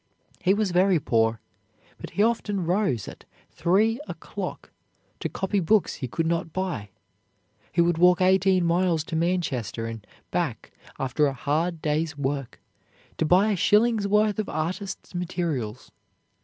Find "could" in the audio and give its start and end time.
6.07-6.25